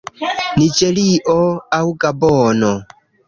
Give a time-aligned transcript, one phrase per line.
[0.61, 1.35] Niĝerio
[1.79, 2.73] aŭ Gabono.